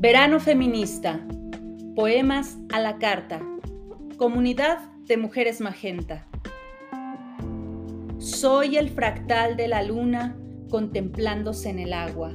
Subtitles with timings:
[0.00, 1.20] Verano Feminista.
[1.94, 3.42] Poemas a la carta.
[4.16, 6.26] Comunidad de Mujeres Magenta.
[8.16, 10.38] Soy el fractal de la luna
[10.70, 12.32] contemplándose en el agua.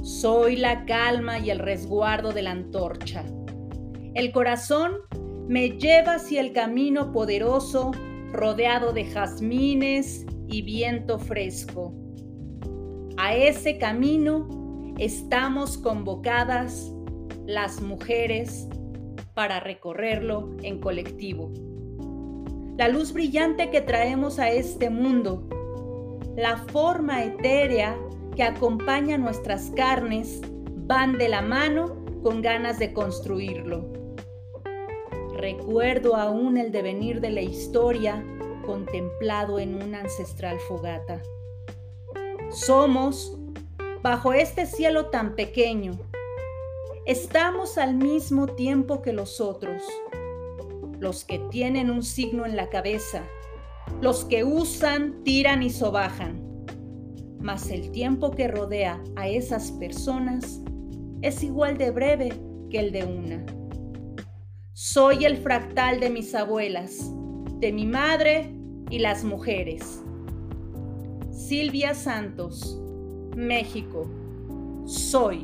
[0.00, 3.26] Soy la calma y el resguardo de la antorcha.
[4.14, 4.92] El corazón
[5.48, 7.90] me lleva hacia el camino poderoso
[8.32, 11.92] rodeado de jazmines y viento fresco.
[13.18, 14.57] A ese camino
[14.98, 16.92] estamos convocadas
[17.46, 18.68] las mujeres
[19.34, 21.52] para recorrerlo en colectivo.
[22.76, 25.48] La luz brillante que traemos a este mundo,
[26.36, 27.96] la forma etérea
[28.34, 30.40] que acompaña nuestras carnes,
[30.86, 33.92] van de la mano con ganas de construirlo.
[35.36, 38.24] Recuerdo aún el devenir de la historia
[38.66, 41.22] contemplado en una ancestral fogata.
[42.50, 43.37] Somos
[44.08, 45.92] bajo este cielo tan pequeño.
[47.04, 49.82] Estamos al mismo tiempo que los otros,
[50.98, 53.22] los que tienen un signo en la cabeza,
[54.00, 56.42] los que usan, tiran y sobajan.
[57.38, 60.62] Mas el tiempo que rodea a esas personas
[61.20, 62.32] es igual de breve
[62.70, 63.44] que el de una.
[64.72, 67.12] Soy el fractal de mis abuelas,
[67.60, 68.54] de mi madre
[68.88, 70.02] y las mujeres.
[71.30, 72.80] Silvia Santos
[73.38, 74.10] México.
[74.84, 75.40] Soy.